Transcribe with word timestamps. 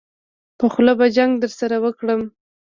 په 0.57 0.65
خوله 0.71 0.93
به 0.99 1.05
جګ 1.15 1.29
درسره 1.43 1.77
وکړم. 1.83 2.21